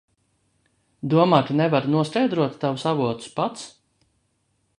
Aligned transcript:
Domā, 1.15 1.41
ka 1.49 1.57
nevaru 1.59 1.93
noskaidrot 1.99 2.57
tavus 2.65 2.87
avotus 2.93 3.33
pats? 3.37 3.71